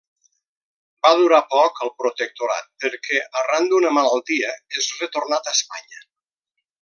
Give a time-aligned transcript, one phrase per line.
[1.07, 6.05] Va durar poc al Protectorat, perquè arran d'una malaltia és retornat a Espanya.